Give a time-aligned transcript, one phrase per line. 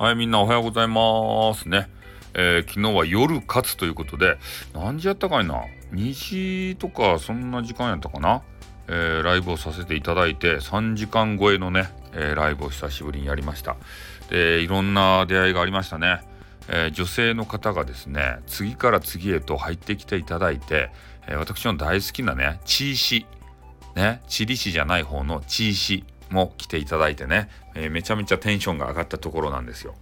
[0.00, 1.86] はい、みんなおはようございますね。
[2.32, 4.38] えー、昨日は夜活ということで、
[4.72, 8.40] 何時やったかいな ?2 時とかそんな時間やったかな？
[8.88, 13.76] えー、ライブをさせていただいて、3時間超えのね、えー、ライブを久しぶりにやりました。
[14.30, 16.22] で、いろんな出会いがありましたね。
[16.68, 20.90] え、女性の方がですね、次から次へと入ってきていただいて、
[21.28, 23.26] え私の大好きなね、チーシ、
[23.96, 29.94] ね、チリシじゃない方のチーシも来ていただいてね、えー、めちゃめちゃテンションが上がったところなんですよ。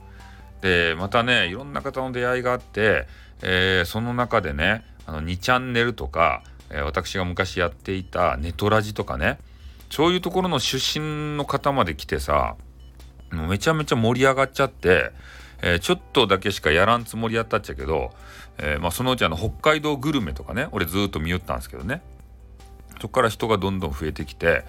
[0.60, 3.06] でまたねいろんな方の出会いがあって、
[3.42, 9.38] えー、その中でねあの2チャンネルとか、えー、私が昔やっていたネトラジとかね
[9.90, 12.56] そういうところの出身の方まで来てさ
[13.32, 15.12] もうめちゃめちゃ盛り上がっちゃって、
[15.62, 18.10] えー、ちょっとだけしかやらんつもりやったっちゃけど、
[18.58, 22.02] えまあ、そのうちあの北海道グルメとかね俺ずっと見よったんですけどね
[23.00, 24.64] そこから人がどんどん増えてきて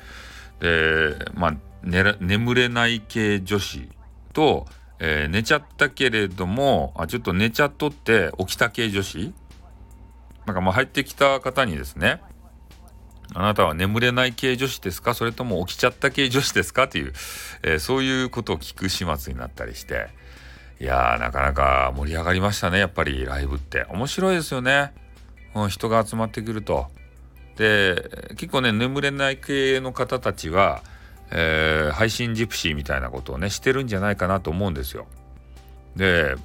[0.59, 3.89] でまあ眠れない系女子
[4.33, 4.65] と、
[4.99, 9.33] えー、寝ちゃったけれどもあちょっと寝ちゃっとって起きた系女子。
[10.45, 12.21] なんかまあ入ってきた方にですね
[13.35, 15.13] あなたは眠れない系女子ですか？
[15.13, 16.85] それとも起きちゃった系女子ですか？
[16.85, 17.13] っていう、
[17.61, 20.09] えー、そういうことを聞く始末になったりして。
[20.81, 23.85] いやなかなか盛り上がりましたねやっぱりライブって。
[23.89, 24.93] 面白いですよね、
[25.53, 26.87] うん、人が集まってくると。
[27.59, 30.81] で結構ね眠れない系の方たちは、
[31.29, 35.07] えー、配信ジプシーみたいなことをねしてるんじゃないかなと思うんですよ。
[35.97, 36.35] で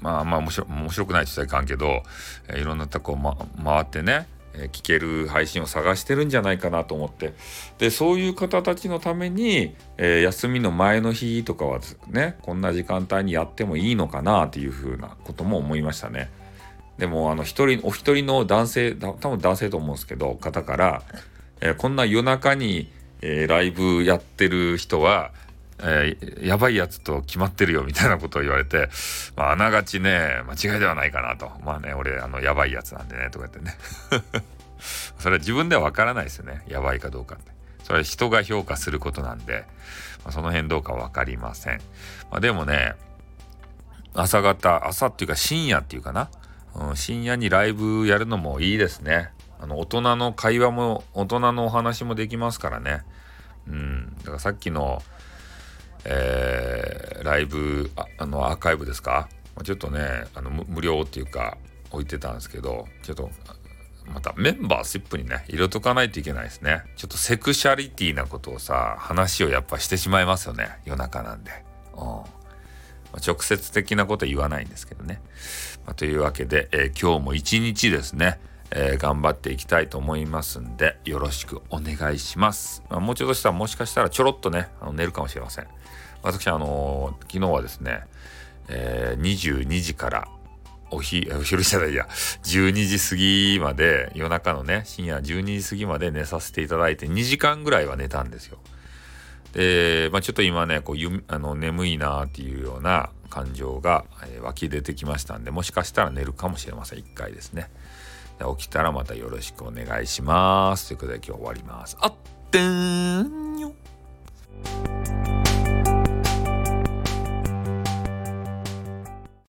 [0.00, 2.04] まあまあ面白くないって言ったらいかんけど、
[2.46, 7.34] えー、いろんなとこ、ま、回ってね、えー、聞ける配信を探してるんじゃないかなと思って
[7.78, 16.30] でそういう方たちのために、えー、休みの前の日とかはねこんな時間帯にやってもいいのかなっていうふうなことも思いましたね。
[16.98, 21.02] でもあの一人お一人の男性多分男性と思うんですけど方から、
[21.60, 22.90] えー、こんな夜中に、
[23.20, 25.32] えー、ライブやってる人は、
[25.80, 28.88] えー、やばいやつと決まってるよみたいなことを言われて、
[29.36, 31.50] まあ、あながちね間違いではないかなと。
[31.64, 33.76] まあね俺あのやばいやつなんでねとか言ってね。
[35.18, 36.62] それは自分では分からないですよね。
[36.66, 37.52] やばいかどうかって。
[37.82, 39.64] それは人が評価することなんで、
[40.24, 41.80] まあ、その辺どうか分かりません、
[42.30, 42.94] まあ、でもね
[44.14, 46.30] 朝方朝っていうか深夜っていうかな
[46.74, 49.30] うん、深夜にライブやるのもいいですね。
[49.60, 53.02] あの、大人の会話も、大人のお話もできますからね。
[53.68, 54.16] うん。
[54.18, 55.02] だからさっきの、
[56.04, 59.28] えー、ライブあ、あの、アーカイブですか？
[59.62, 61.58] ちょっとね、あの、無料っていうか、
[61.90, 63.30] 置いてたんですけど、ちょっと、
[64.06, 66.82] またメンバーシップにね、入れとかないといけないですね。
[66.96, 70.80] ちょっとセクシャリティなことをさ、話をやっぱしてしまいますよね。
[70.86, 71.52] 夜中なんで。
[71.94, 72.22] うん。
[73.26, 75.20] 直接的なこと言わないんですけどね。
[75.86, 78.40] まあ、というわけで、えー、今日も一日ですね、
[78.70, 82.82] えー、頑張っていきたいと思いますんで、よろしくお願いします。
[82.90, 85.66] まあ、もうちょっとしたらもしかしたらちょろっとね、あの寝るかもしれません。
[86.22, 88.04] 私、あのー、昨日はですね、
[88.68, 90.28] えー、22時から
[90.92, 92.06] おひ、 お昼じゃないや、
[92.44, 98.58] 12時過ぎまで、夜中のね、深夜12時過ぎまで寝させていただいて、2時間ぐらいは寝たんですよ。
[99.52, 106.98] で、まあ、ちょっと今ねこうあの眠いなっていうような感情が、え、湧き出てきましたんでもしかしたら寝るかもしれません。
[106.98, 107.70] 一回ですね。
[108.38, 110.88] で起きたらまたよろしくお願いします。
[110.88, 111.96] ということで今日終わります。
[112.00, 112.14] あっ
[112.50, 113.31] てん。